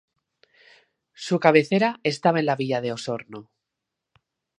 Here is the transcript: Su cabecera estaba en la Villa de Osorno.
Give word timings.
Su 1.13 1.39
cabecera 1.39 1.99
estaba 2.01 2.39
en 2.39 2.47
la 2.47 2.55
Villa 2.55 2.81
de 2.81 2.91
Osorno. 2.91 3.51